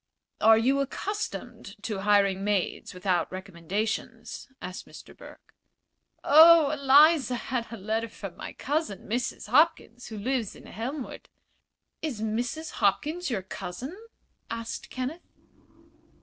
"Are 0.39 0.57
you 0.57 0.79
accustomed 0.79 1.75
to 1.83 1.99
hiring 1.99 2.43
maids 2.43 2.91
without 2.91 3.31
recommendations?" 3.31 4.49
asked 4.59 4.87
Mr. 4.87 5.15
Burke. 5.15 5.53
"Oh, 6.23 6.71
Eliza 6.71 7.35
had 7.35 7.71
a 7.71 7.77
letter 7.77 8.09
from 8.09 8.35
my 8.35 8.51
cousin, 8.53 9.05
Mrs. 9.07 9.49
Hopkins, 9.49 10.07
who 10.07 10.17
lives 10.17 10.55
in 10.55 10.67
Elmwood." 10.67 11.29
"Is 12.01 12.19
Mrs. 12.19 12.71
Hopkins 12.81 13.29
your 13.29 13.43
cousin?" 13.43 13.95
asked 14.49 14.89
Kenneth. 14.89 15.35